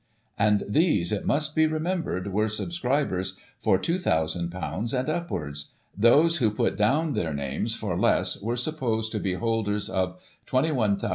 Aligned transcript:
And 0.39 0.63
these, 0.67 1.11
it 1.11 1.27
must 1.27 1.53
be 1.53 1.67
remembered, 1.67 2.33
were 2.33 2.49
subscribers 2.49 3.37
for 3.59 3.75
;f 3.77 3.83
2,000 3.83 4.51
and 4.51 4.93
upwards; 5.09 5.69
those 5.95 6.37
who 6.37 6.49
put 6.49 6.75
down 6.75 7.13
their 7.13 7.35
names 7.35 7.75
for 7.75 7.95
less 7.95 8.41
were 8.41 8.55
supposed 8.57 9.11
to 9.11 9.19
be 9.19 9.35
holders 9.35 9.91
of 9.91 10.17
;£"2 10.47 10.53
1,386 10.53 11.03
6s. 11.03 11.09